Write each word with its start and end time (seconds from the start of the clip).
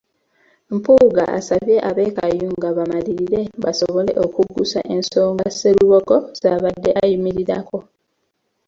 Mpuuga 0.75 1.23
asabye 1.39 1.77
ab’e 1.89 2.07
Kayunga 2.17 2.67
bamalirire 2.77 3.41
basobole 3.63 4.11
okuggusa 4.25 4.79
ensonga 4.95 5.45
Sserubogo 5.51 6.15
z’abadde 6.41 6.89
ayimirirako. 7.01 7.77